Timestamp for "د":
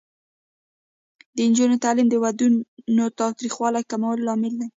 1.35-1.37, 2.09-2.15